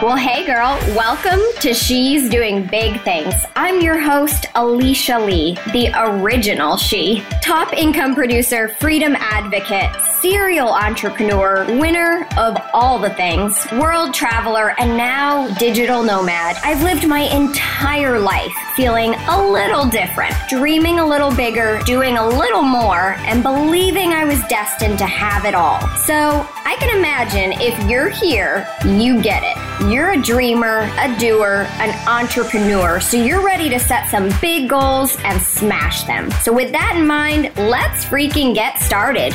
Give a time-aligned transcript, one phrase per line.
[0.00, 3.34] Well, hey girl, welcome to She's Doing Big Things.
[3.56, 7.24] I'm your host, Alicia Lee, the original She.
[7.42, 9.90] Top income producer, freedom advocate,
[10.20, 16.56] serial entrepreneur, winner of all the things, world traveler, and now digital nomad.
[16.64, 22.28] I've lived my entire life feeling a little different, dreaming a little bigger, doing a
[22.28, 25.80] little more, and believing I was destined to have it all.
[25.98, 29.56] So I can imagine if you're here, you get it.
[29.90, 35.16] You're a dreamer, a doer, an entrepreneur, so you're ready to set some big goals
[35.24, 36.30] and smash them.
[36.42, 39.32] So, with that in mind, let's freaking get started.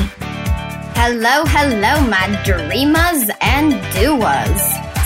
[1.06, 4.62] Hello, hello, my dreamers and doers.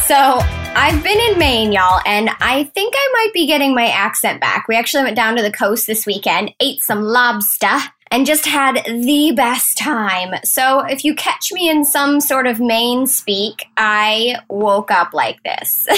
[0.06, 0.38] So,
[0.76, 4.68] I've been in Maine, y'all, and I think I might be getting my accent back.
[4.68, 7.80] We actually went down to the coast this weekend, ate some lobster,
[8.12, 10.36] and just had the best time.
[10.44, 15.42] So, if you catch me in some sort of Maine speak, I woke up like
[15.42, 15.88] this.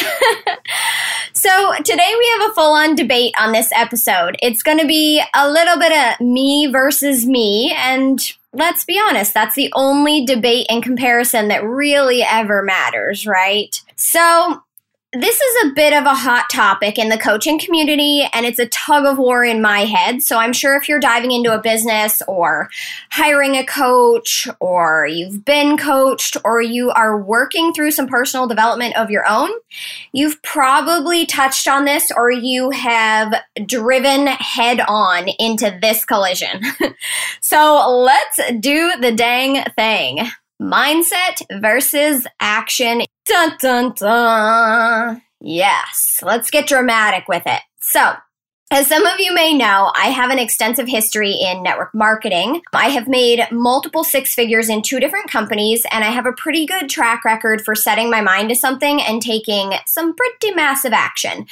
[1.40, 4.36] so, today we have a full on debate on this episode.
[4.44, 8.20] It's going to be a little bit of me versus me, and
[8.52, 13.74] let's be honest, that's the only debate and comparison that really ever matters, right?
[13.96, 14.62] So,
[15.14, 18.68] this is a bit of a hot topic in the coaching community and it's a
[18.68, 20.22] tug of war in my head.
[20.22, 22.70] So I'm sure if you're diving into a business or
[23.10, 28.96] hiring a coach or you've been coached or you are working through some personal development
[28.98, 29.50] of your own,
[30.12, 33.34] you've probably touched on this or you have
[33.66, 36.62] driven head on into this collision.
[37.42, 40.30] so let's do the dang thing.
[40.62, 43.04] Mindset versus action.
[43.26, 45.22] Dun dun dun.
[45.40, 47.62] Yes, let's get dramatic with it.
[47.80, 48.14] So,
[48.72, 52.62] as some of you may know, I have an extensive history in network marketing.
[52.74, 56.68] I have made multiple six figures in two different companies, and I have a pretty
[56.68, 61.48] good track record for setting my mind to something and taking some pretty massive action.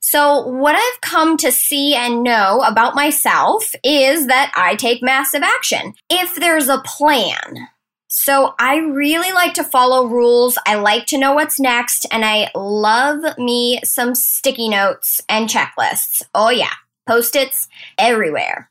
[0.00, 5.42] So, what I've come to see and know about myself is that I take massive
[5.42, 5.94] action.
[6.08, 7.68] If there's a plan,
[8.14, 10.58] so I really like to follow rules.
[10.66, 16.22] I like to know what's next, and I love me some sticky notes and checklists.
[16.34, 16.74] Oh, yeah,
[17.06, 18.70] post its everywhere.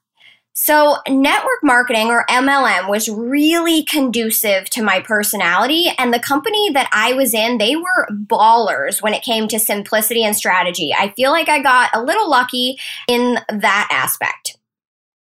[0.53, 6.87] So, network marketing or MLM was really conducive to my personality, and the company that
[6.93, 10.93] I was in, they were ballers when it came to simplicity and strategy.
[10.93, 14.59] I feel like I got a little lucky in that aspect.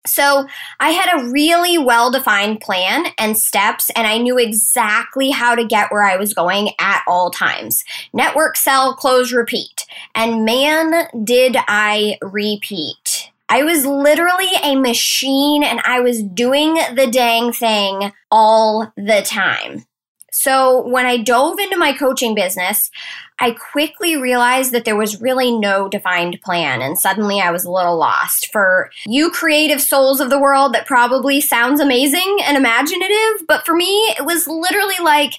[0.06, 0.46] So
[0.80, 5.64] I had a really well defined plan and steps, and I knew exactly how to
[5.64, 7.84] get where I was going at all times.
[8.12, 9.86] Network, sell, close, repeat.
[10.14, 13.30] And man, did I repeat.
[13.48, 19.84] I was literally a machine and I was doing the dang thing all the time.
[20.32, 22.90] So when I dove into my coaching business,
[23.40, 27.70] I quickly realized that there was really no defined plan, and suddenly I was a
[27.70, 28.52] little lost.
[28.52, 33.74] For you creative souls of the world, that probably sounds amazing and imaginative, but for
[33.74, 35.32] me, it was literally like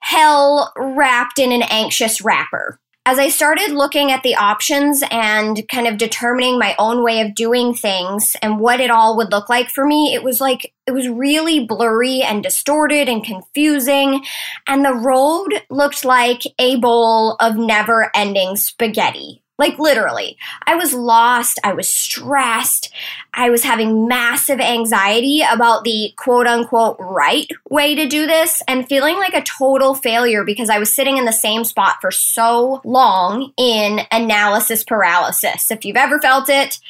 [0.00, 5.88] hell wrapped in an anxious wrapper as I started looking at the options and kind
[5.88, 9.70] of determining my own way of doing things and what it all would look like
[9.70, 14.24] for me, it was like, it was really blurry and distorted and confusing.
[14.66, 19.42] And the road looked like a bowl of never ending spaghetti.
[19.58, 21.60] Like literally, I was lost.
[21.62, 22.92] I was stressed.
[23.34, 28.88] I was having massive anxiety about the quote unquote right way to do this and
[28.88, 32.80] feeling like a total failure because I was sitting in the same spot for so
[32.84, 35.70] long in analysis paralysis.
[35.70, 36.80] If you've ever felt it,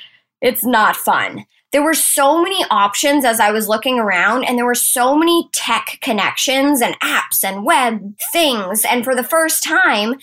[0.41, 1.45] it's not fun.
[1.73, 5.49] There were so many options as I was looking around, and there were so many
[5.53, 8.85] tech connections and apps and web things.
[8.85, 10.17] And for the first time,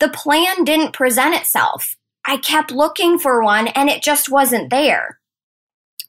[0.00, 1.96] the plan didn't present itself.
[2.26, 5.20] I kept looking for one and it just wasn't there.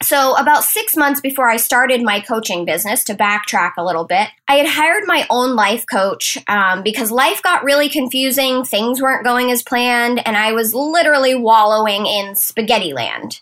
[0.00, 4.28] So, about six months before I started my coaching business, to backtrack a little bit,
[4.46, 8.64] I had hired my own life coach um, because life got really confusing.
[8.64, 13.40] Things weren't going as planned, and I was literally wallowing in spaghetti land.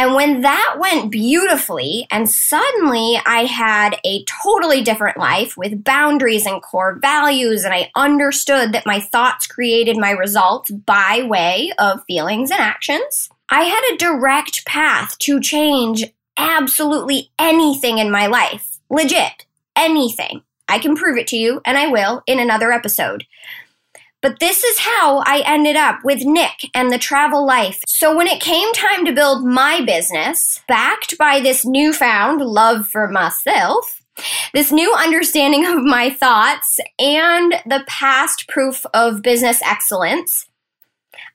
[0.00, 6.46] And when that went beautifully, and suddenly I had a totally different life with boundaries
[6.46, 12.04] and core values, and I understood that my thoughts created my results by way of
[12.06, 16.04] feelings and actions, I had a direct path to change
[16.36, 18.78] absolutely anything in my life.
[18.88, 20.42] Legit, anything.
[20.68, 23.24] I can prove it to you, and I will in another episode.
[24.20, 27.80] But this is how I ended up with Nick and the travel life.
[27.86, 33.08] So when it came time to build my business, backed by this newfound love for
[33.08, 34.02] myself,
[34.52, 40.47] This new understanding of my thoughts and the past proof of business excellence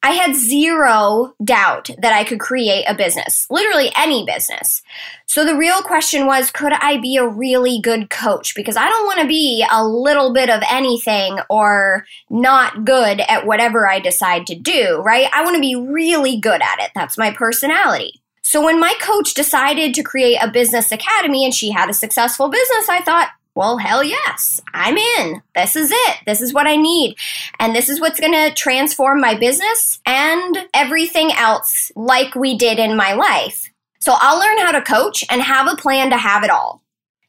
[0.04, 4.84] I had zero doubt that I could create a business, literally any business.
[5.28, 8.54] So the real question was could I be a really good coach?
[8.54, 13.48] Because I don't want to be a little bit of anything or not good at
[13.48, 15.30] whatever I decide to do, right?
[15.34, 16.92] I want to be really good at it.
[16.94, 18.22] That's my personality.
[18.44, 22.50] So when my coach decided to create a business academy and she had a successful
[22.50, 25.42] business, I thought, well, hell yes, I'm in.
[25.54, 26.18] This is it.
[26.26, 27.16] This is what I need.
[27.60, 32.80] And this is what's going to transform my business and everything else like we did
[32.80, 33.70] in my life.
[34.00, 36.84] So I'll learn how to coach and have a plan to have it all.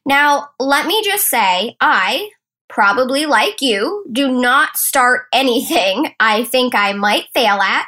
[0.05, 2.29] Now, let me just say, I,
[2.67, 7.87] probably like you, do not start anything I think I might fail at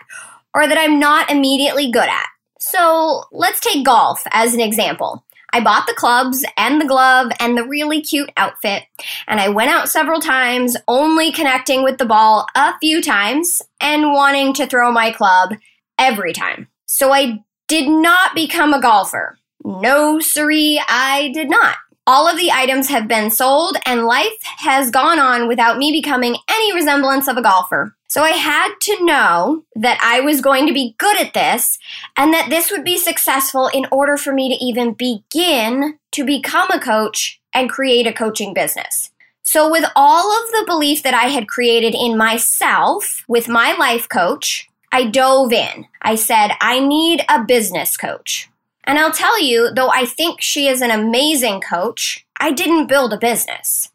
[0.53, 2.27] or that I'm not immediately good at.
[2.59, 5.23] So let's take golf as an example.
[5.53, 8.83] I bought the clubs and the glove and the really cute outfit,
[9.27, 14.13] and I went out several times, only connecting with the ball a few times and
[14.13, 15.55] wanting to throw my club
[15.97, 16.67] every time.
[16.85, 19.37] So I did not become a golfer.
[19.63, 21.77] No, siree, I did not.
[22.05, 26.37] All of the items have been sold, and life has gone on without me becoming
[26.49, 27.96] any resemblance of a golfer.
[28.17, 31.77] So I had to know that I was going to be good at this
[32.17, 36.67] and that this would be successful in order for me to even begin to become
[36.71, 39.11] a coach and create a coaching business.
[39.43, 44.09] So, with all of the belief that I had created in myself with my life
[44.09, 45.85] coach, I dove in.
[46.01, 48.49] I said, I need a business coach.
[48.85, 53.13] And I'll tell you, though I think she is an amazing coach, I didn't build
[53.13, 53.91] a business.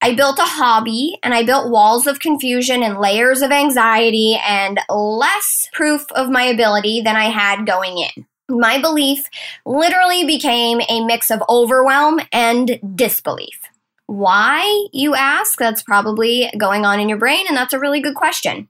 [0.00, 4.78] I built a hobby and I built walls of confusion and layers of anxiety and
[4.88, 8.26] less proof of my ability than I had going in.
[8.48, 9.24] My belief
[9.66, 13.60] literally became a mix of overwhelm and disbelief.
[14.06, 15.58] Why, you ask?
[15.58, 18.68] That's probably going on in your brain, and that's a really good question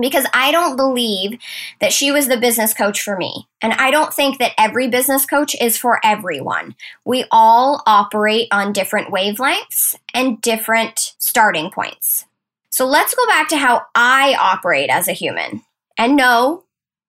[0.00, 1.38] because I don't believe
[1.80, 3.48] that she was the business coach for me.
[3.60, 6.74] And I don't think that every business coach is for everyone.
[7.04, 12.26] We all operate on different wavelengths and different starting points.
[12.70, 15.62] So let's go back to how I operate as a human.
[15.96, 16.64] And no,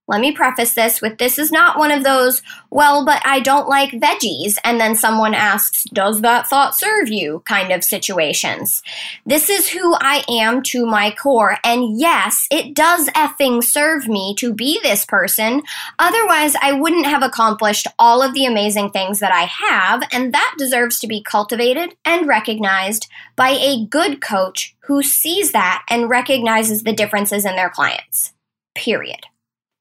[0.09, 2.41] let me preface this with this is not one of those,
[2.71, 7.43] well, but I don't like veggies, and then someone asks, does that thought serve you
[7.45, 8.81] kind of situations.
[9.27, 14.33] This is who I am to my core, and yes, it does effing serve me
[14.39, 15.61] to be this person.
[15.99, 20.55] Otherwise, I wouldn't have accomplished all of the amazing things that I have, and that
[20.57, 26.81] deserves to be cultivated and recognized by a good coach who sees that and recognizes
[26.81, 28.33] the differences in their clients.
[28.73, 29.28] Period.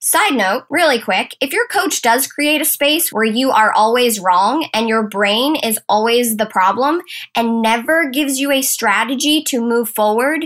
[0.01, 4.21] Side note, really quick, if your coach does create a space where you are always
[4.21, 7.01] wrong and your brain is always the problem
[7.35, 10.45] and never gives you a strategy to move forward,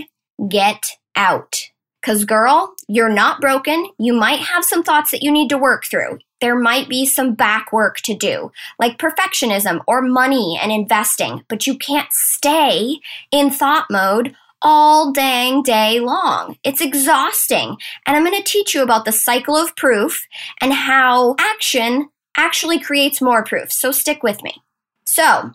[0.49, 1.69] get out.
[2.01, 3.89] Because, girl, you're not broken.
[3.99, 6.17] You might have some thoughts that you need to work through.
[6.41, 11.67] There might be some back work to do, like perfectionism or money and investing, but
[11.67, 12.97] you can't stay
[13.31, 16.57] in thought mode all dang day long.
[16.63, 17.77] It's exhausting.
[18.07, 20.25] And I'm going to teach you about the cycle of proof
[20.61, 23.71] and how action actually creates more proof.
[23.71, 24.63] So stick with me.
[25.05, 25.51] So,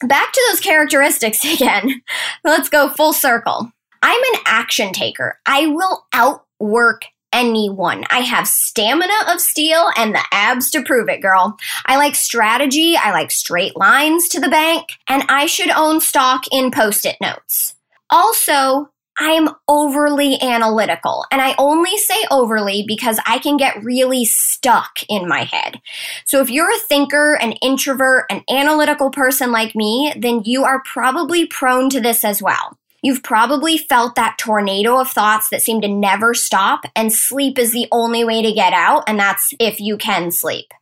[0.00, 2.02] back to those characteristics again.
[2.44, 3.70] Let's go full circle.
[4.02, 5.38] I'm an action taker.
[5.46, 8.04] I will outwork anyone.
[8.10, 11.56] I have stamina of steel and the abs to prove it, girl.
[11.84, 12.96] I like strategy.
[12.96, 14.88] I like straight lines to the bank.
[15.08, 17.75] And I should own stock in post it notes.
[18.10, 21.24] Also, I'm overly analytical.
[21.30, 25.80] And I only say overly because I can get really stuck in my head.
[26.24, 30.82] So if you're a thinker, an introvert, an analytical person like me, then you are
[30.84, 32.78] probably prone to this as well.
[33.06, 37.70] You've probably felt that tornado of thoughts that seem to never stop, and sleep is
[37.70, 40.74] the only way to get out, and that's if you can sleep.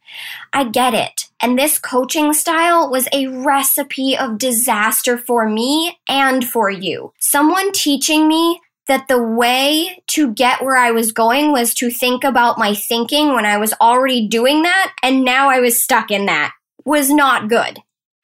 [0.50, 1.28] I get it.
[1.38, 7.12] And this coaching style was a recipe of disaster for me and for you.
[7.20, 12.24] Someone teaching me that the way to get where I was going was to think
[12.24, 16.24] about my thinking when I was already doing that, and now I was stuck in
[16.24, 16.54] that
[16.86, 17.80] was not good.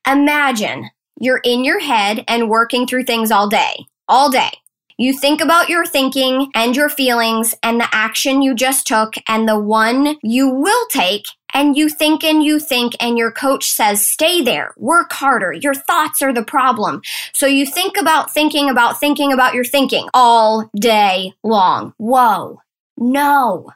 [0.07, 0.89] Imagine
[1.23, 4.51] you're in your head and working through things all day, all day.
[4.99, 9.49] You think about your thinking and your feelings and the action you just took and
[9.49, 11.25] the one you will take
[11.55, 14.75] and you think and you think and your coach says stay there.
[14.77, 15.53] Work harder.
[15.53, 17.01] Your thoughts are the problem.
[17.33, 21.95] So you think about thinking about thinking about your thinking all day long.
[21.97, 22.61] Whoa.
[22.99, 23.73] No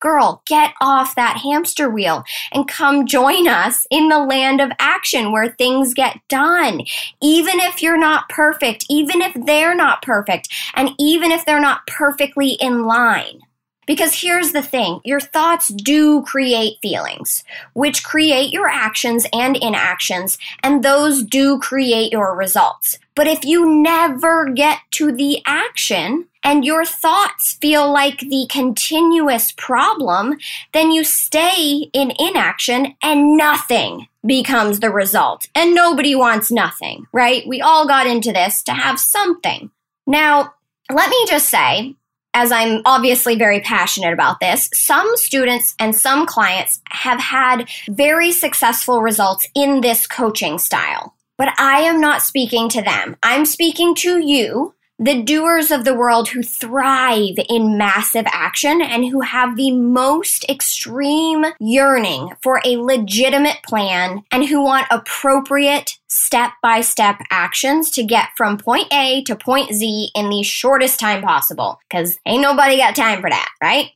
[0.00, 5.32] Girl, get off that hamster wheel and come join us in the land of action
[5.32, 6.82] where things get done.
[7.22, 11.86] Even if you're not perfect, even if they're not perfect, and even if they're not
[11.86, 13.40] perfectly in line.
[13.86, 20.38] Because here's the thing your thoughts do create feelings, which create your actions and inactions,
[20.62, 22.98] and those do create your results.
[23.14, 29.50] But if you never get to the action, and your thoughts feel like the continuous
[29.50, 30.38] problem,
[30.72, 35.48] then you stay in inaction and nothing becomes the result.
[35.56, 37.42] And nobody wants nothing, right?
[37.48, 39.72] We all got into this to have something.
[40.06, 40.54] Now,
[40.88, 41.96] let me just say,
[42.32, 48.30] as I'm obviously very passionate about this, some students and some clients have had very
[48.30, 51.16] successful results in this coaching style.
[51.38, 53.16] But I am not speaking to them.
[53.20, 59.04] I'm speaking to you the doers of the world who thrive in massive action and
[59.04, 66.52] who have the most extreme yearning for a legitimate plan and who want appropriate step
[66.62, 71.22] by step actions to get from point A to point Z in the shortest time
[71.22, 71.78] possible.
[71.88, 73.90] Because ain't nobody got time for that, right?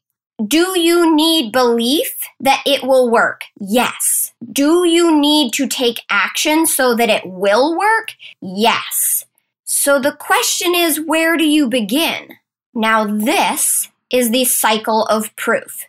[0.46, 3.42] Do you need belief that it will work?
[3.58, 4.32] Yes.
[4.52, 8.14] Do you need to take action so that it will work?
[8.40, 9.26] Yes.
[9.72, 12.34] So the question is, where do you begin?
[12.74, 15.84] Now, this is the cycle of proof.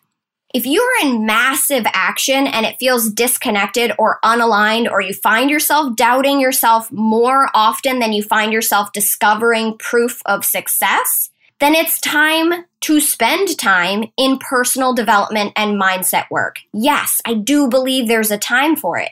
[0.53, 5.95] If you're in massive action and it feels disconnected or unaligned, or you find yourself
[5.95, 12.65] doubting yourself more often than you find yourself discovering proof of success, then it's time
[12.81, 16.57] to spend time in personal development and mindset work.
[16.71, 19.09] Yes, I do believe there's a time for it.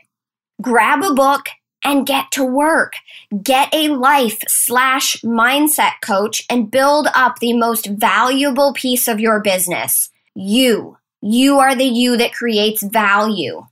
[0.62, 1.48] Grab a book
[1.84, 2.94] and get to work.
[3.44, 9.40] Get a life slash mindset coach and build up the most valuable piece of your
[9.40, 10.10] business.
[10.36, 10.98] You.
[11.22, 13.66] You are the you that creates value.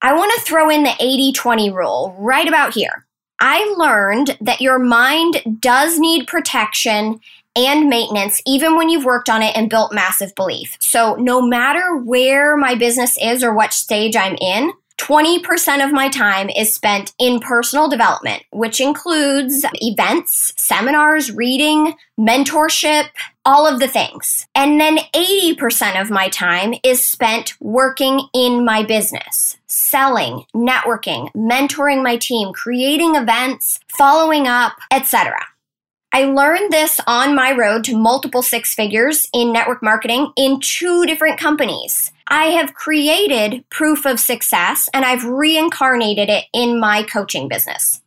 [0.00, 3.06] I want to throw in the 80 20 rule right about here.
[3.40, 7.20] I learned that your mind does need protection
[7.54, 10.76] and maintenance, even when you've worked on it and built massive belief.
[10.80, 16.08] So, no matter where my business is or what stage I'm in, 20% of my
[16.08, 23.06] time is spent in personal development, which includes events, seminars, reading, mentorship,
[23.44, 24.46] all of the things.
[24.54, 32.02] And then 80% of my time is spent working in my business, selling, networking, mentoring
[32.02, 35.38] my team, creating events, following up, etc.
[36.12, 41.04] I learned this on my road to multiple six figures in network marketing in two
[41.06, 42.12] different companies.
[42.28, 48.02] I have created proof of success and I've reincarnated it in my coaching business.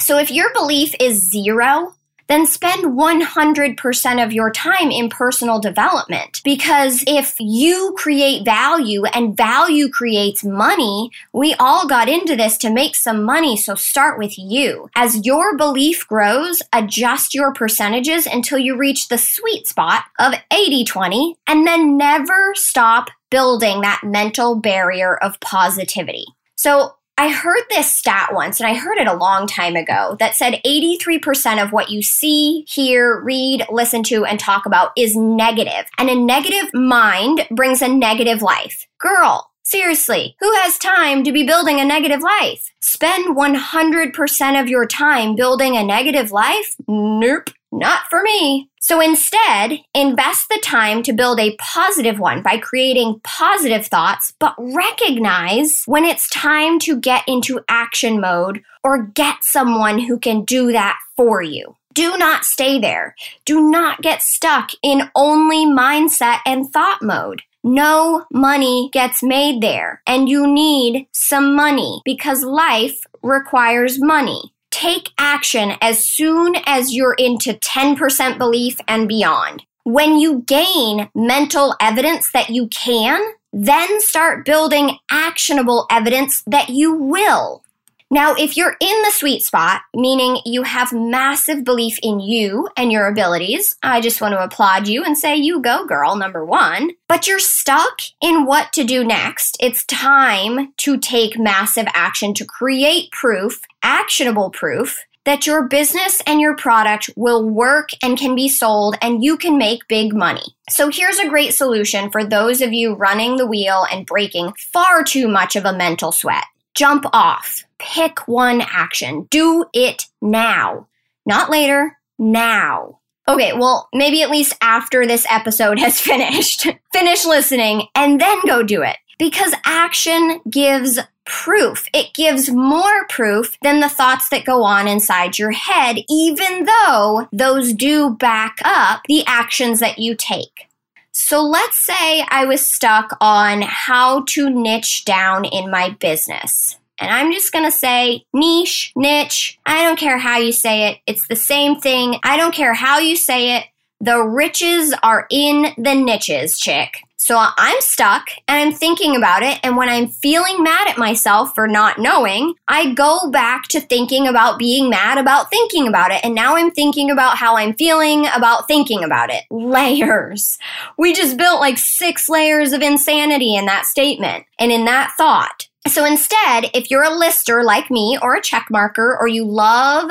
[0.00, 1.94] So if your belief is zero,
[2.28, 6.40] then spend 100% of your time in personal development.
[6.44, 12.70] Because if you create value and value creates money, we all got into this to
[12.70, 13.56] make some money.
[13.56, 14.90] So start with you.
[14.94, 20.84] As your belief grows, adjust your percentages until you reach the sweet spot of 80
[20.84, 26.26] 20 and then never stop building that mental barrier of positivity.
[26.56, 30.36] So I heard this stat once, and I heard it a long time ago, that
[30.36, 35.90] said 83% of what you see, hear, read, listen to, and talk about is negative.
[35.98, 38.86] And a negative mind brings a negative life.
[38.98, 42.72] Girl, seriously, who has time to be building a negative life?
[42.80, 46.76] Spend 100% of your time building a negative life?
[46.86, 47.50] Nope.
[47.70, 48.70] Not for me.
[48.80, 54.54] So instead, invest the time to build a positive one by creating positive thoughts, but
[54.58, 60.72] recognize when it's time to get into action mode or get someone who can do
[60.72, 61.76] that for you.
[61.92, 63.14] Do not stay there.
[63.44, 67.42] Do not get stuck in only mindset and thought mode.
[67.64, 75.10] No money gets made there, and you need some money because life requires money take
[75.18, 79.64] action as soon as you're into 10% belief and beyond.
[79.82, 83.20] When you gain mental evidence that you can,
[83.52, 87.64] then start building actionable evidence that you will.
[88.10, 92.90] Now, if you're in the sweet spot, meaning you have massive belief in you and
[92.90, 96.92] your abilities, I just want to applaud you and say, you go, girl, number one.
[97.06, 99.58] But you're stuck in what to do next.
[99.60, 106.40] It's time to take massive action to create proof, actionable proof, that your business and
[106.40, 110.56] your product will work and can be sold and you can make big money.
[110.70, 115.04] So here's a great solution for those of you running the wheel and breaking far
[115.04, 116.44] too much of a mental sweat.
[116.74, 117.67] Jump off.
[117.78, 119.28] Pick one action.
[119.30, 120.86] Do it now.
[121.26, 122.98] Not later, now.
[123.28, 128.62] Okay, well, maybe at least after this episode has finished, finish listening and then go
[128.62, 128.96] do it.
[129.18, 131.86] Because action gives proof.
[131.92, 137.28] It gives more proof than the thoughts that go on inside your head, even though
[137.32, 140.68] those do back up the actions that you take.
[141.12, 146.76] So let's say I was stuck on how to niche down in my business.
[147.00, 149.58] And I'm just gonna say niche, niche.
[149.66, 150.98] I don't care how you say it.
[151.06, 152.18] It's the same thing.
[152.22, 153.64] I don't care how you say it.
[154.00, 156.98] The riches are in the niches, chick.
[157.20, 159.58] So I'm stuck and I'm thinking about it.
[159.64, 164.28] And when I'm feeling mad at myself for not knowing, I go back to thinking
[164.28, 166.24] about being mad about thinking about it.
[166.24, 169.42] And now I'm thinking about how I'm feeling about thinking about it.
[169.50, 170.58] Layers.
[170.96, 175.68] We just built like six layers of insanity in that statement and in that thought.
[175.88, 180.10] So instead, if you're a lister like me or a check marker or you love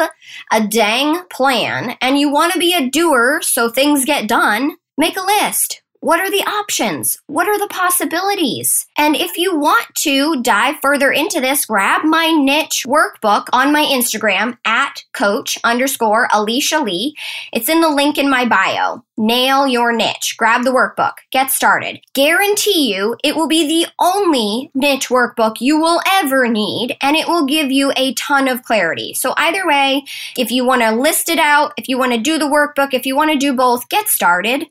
[0.51, 5.17] a dang plan and you want to be a doer so things get done, make
[5.17, 5.83] a list.
[6.07, 7.17] What are the options?
[7.27, 8.87] What are the possibilities?
[8.97, 13.83] And if you want to dive further into this, grab my niche workbook on my
[13.83, 17.13] Instagram at coach underscore Alicia Lee.
[17.51, 19.03] It's in the link in my bio.
[19.17, 20.35] Nail your niche.
[20.37, 21.15] Grab the workbook.
[21.29, 21.99] Get started.
[22.13, 27.27] Guarantee you it will be the only niche workbook you will ever need and it
[27.27, 29.13] will give you a ton of clarity.
[29.13, 30.05] So either way,
[30.37, 33.05] if you want to list it out, if you want to do the workbook, if
[33.05, 34.67] you want to do both, get started.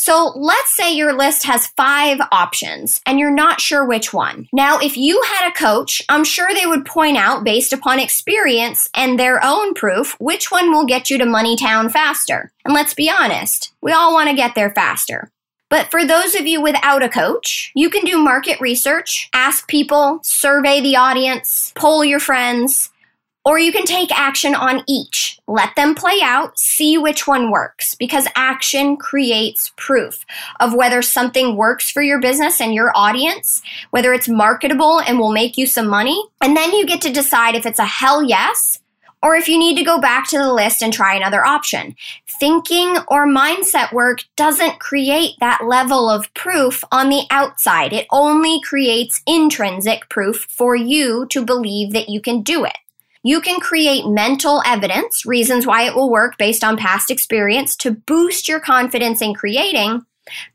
[0.00, 4.48] So let's say your list has five options and you're not sure which one.
[4.50, 8.88] Now, if you had a coach, I'm sure they would point out based upon experience
[8.94, 12.50] and their own proof which one will get you to Money Town faster.
[12.64, 15.30] And let's be honest, we all want to get there faster.
[15.68, 20.20] But for those of you without a coach, you can do market research, ask people,
[20.22, 22.90] survey the audience, poll your friends,
[23.44, 25.38] or you can take action on each.
[25.46, 30.24] Let them play out, see which one works, because action creates proof
[30.60, 35.32] of whether something works for your business and your audience, whether it's marketable and will
[35.32, 36.22] make you some money.
[36.40, 38.80] And then you get to decide if it's a hell yes
[39.22, 41.94] or if you need to go back to the list and try another option.
[42.38, 47.92] Thinking or mindset work doesn't create that level of proof on the outside.
[47.92, 52.76] It only creates intrinsic proof for you to believe that you can do it.
[53.22, 57.90] You can create mental evidence, reasons why it will work based on past experience to
[57.92, 60.06] boost your confidence in creating,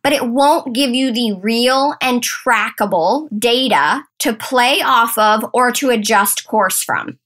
[0.02, 5.72] but it won't give you the real and trackable data to play off of or
[5.74, 7.20] to adjust course from.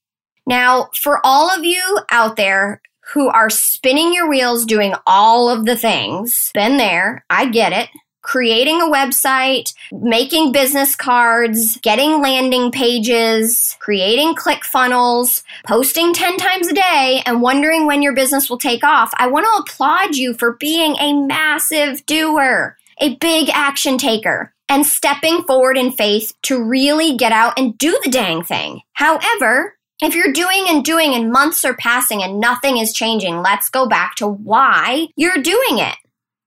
[0.46, 2.82] Now, for all of you out there
[3.14, 7.90] who are spinning your wheels doing all of the things, been there, I get it
[8.30, 16.68] creating a website, making business cards, getting landing pages, creating click funnels, posting 10 times
[16.68, 20.36] a day, and wondering when your business will take off, I want to applaud you
[20.36, 24.54] for being a massive doer, a big action taker.
[24.72, 28.82] And stepping forward in faith to really get out and do the dang thing.
[28.94, 33.72] However, if you're doing and doing and months are passing and nothing is changing, let's
[33.72, 35.96] go back to why you're doing it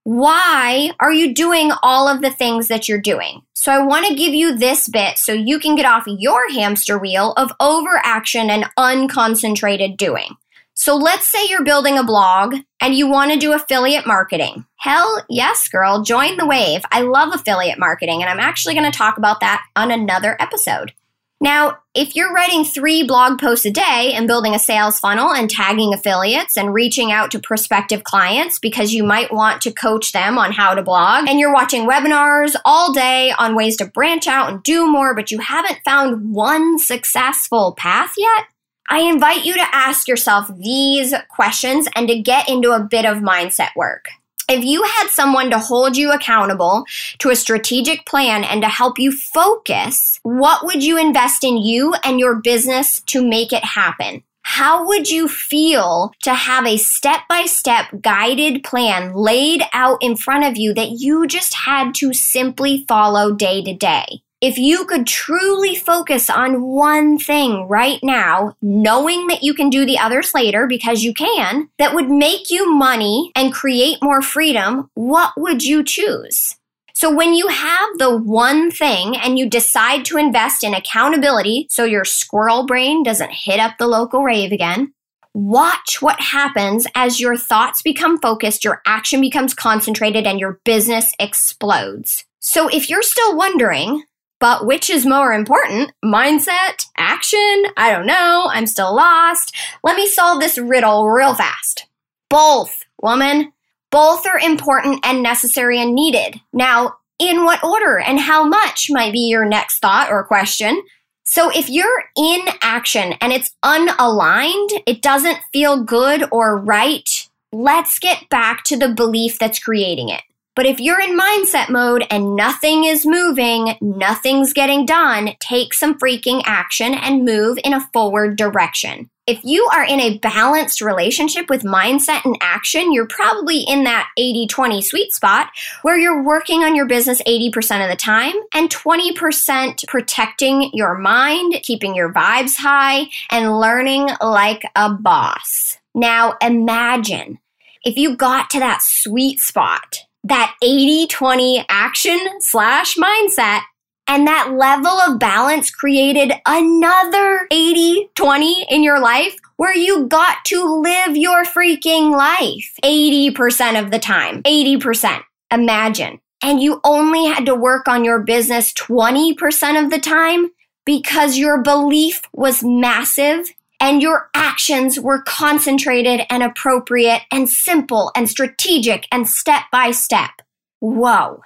[0.03, 3.41] why are you doing all of the things that you're doing?
[3.53, 6.99] So I want to give you this bit so you can get off your hamster
[6.99, 10.35] wheel of overaction and unconcentrated doing.
[10.73, 14.65] So let's say you're building a blog and you want to do affiliate marketing.
[14.75, 16.81] Hell yes, girl, join the wave.
[16.91, 20.93] I love affiliate marketing and I'm actually going to talk about that on another episode.
[21.43, 25.49] Now, if you're writing three blog posts a day and building a sales funnel and
[25.49, 30.37] tagging affiliates and reaching out to prospective clients because you might want to coach them
[30.37, 34.49] on how to blog, and you're watching webinars all day on ways to branch out
[34.49, 38.45] and do more, but you haven't found one successful path yet,
[38.89, 43.17] I invite you to ask yourself these questions and to get into a bit of
[43.17, 44.05] mindset work
[44.49, 46.85] if you had someone to hold you accountable
[47.19, 51.93] to a strategic plan and to help you focus, what would you invest in you
[52.03, 54.23] and your business to make it happen?
[54.43, 60.17] How would you feel to have a step by step guided plan laid out in
[60.17, 64.22] front of you that you just had to simply follow day to day?
[64.43, 69.85] If you could truly focus on one thing right now, knowing that you can do
[69.85, 74.89] the others later because you can, that would make you money and create more freedom,
[74.95, 76.57] what would you choose?
[76.93, 81.85] So when you have the one thing and you decide to invest in accountability so
[81.85, 84.91] your squirrel brain doesn't hit up the local rave again,
[85.33, 91.13] watch what happens as your thoughts become focused, your action becomes concentrated, and your business
[91.17, 92.25] explodes.
[92.41, 94.03] So if you're still wondering,
[94.43, 95.93] but which is more important?
[96.03, 96.87] Mindset?
[96.97, 97.63] Action?
[97.77, 98.49] I don't know.
[98.51, 99.55] I'm still lost.
[99.85, 101.85] Let me solve this riddle real fast.
[102.29, 102.83] Both.
[103.01, 103.53] woman.
[103.89, 106.41] Both are important and necessary and needed.
[106.51, 110.83] Now, in what order and how much might be your next thought or question.
[111.23, 117.97] So if you're in action and it's unaligned, it doesn't feel good or right, let's
[117.97, 120.23] get back to the belief that's creating it.
[120.55, 125.97] But if you're in mindset mode and nothing is moving, nothing's getting done, take some
[125.97, 129.09] freaking action and move in a forward direction.
[129.25, 134.09] If you are in a balanced relationship with mindset and action, you're probably in that
[134.17, 135.49] 80 20 sweet spot
[135.81, 141.53] where you're working on your business 80% of the time and 20% protecting your mind,
[141.63, 145.77] keeping your vibes high, and learning like a boss.
[145.95, 147.39] Now imagine
[147.83, 153.61] if you got to that sweet spot, that 80 20 action slash mindset,
[154.07, 160.43] and that level of balance created another 80 20 in your life where you got
[160.45, 164.43] to live your freaking life 80% of the time.
[164.43, 165.21] 80%.
[165.51, 166.19] Imagine.
[166.43, 170.49] And you only had to work on your business 20% of the time
[170.85, 178.29] because your belief was massive and your actions were concentrated and appropriate and simple and
[178.29, 180.31] strategic and step by step.
[180.79, 181.41] Whoa.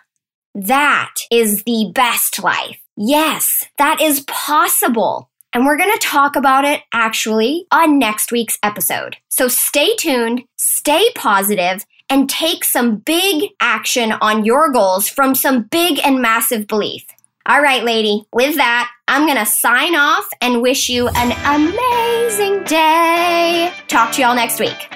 [0.53, 2.79] That is the best life.
[2.95, 5.31] Yes, that is possible.
[5.51, 9.17] And we're going to talk about it actually on next week's episode.
[9.29, 15.63] So stay tuned, stay positive, and take some big action on your goals from some
[15.63, 17.03] big and massive belief.
[17.49, 22.65] All right, lady, with that, I'm going to sign off and wish you an amazing
[22.65, 23.71] day.
[23.87, 24.93] Talk to y'all next week.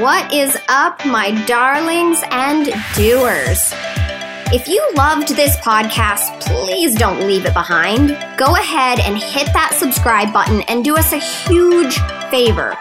[0.00, 2.64] What is up, my darlings and
[2.96, 3.72] doers?
[4.52, 8.08] If you loved this podcast, please don't leave it behind.
[8.36, 11.96] Go ahead and hit that subscribe button and do us a huge
[12.32, 12.76] favor.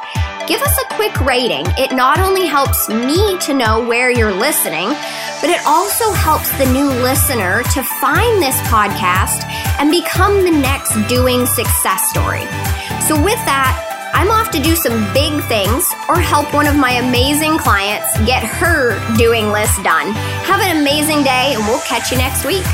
[0.50, 1.64] Give us a quick rating.
[1.78, 4.88] It not only helps me to know where you're listening,
[5.42, 9.46] but it also helps the new listener to find this podcast
[9.78, 12.48] and become the next doing success story.
[13.06, 13.78] So, with that,
[14.16, 18.44] I'm off to do some big things or help one of my amazing clients get
[18.44, 20.14] her doing list done.
[20.50, 22.66] Have an amazing day, and we'll catch you next week.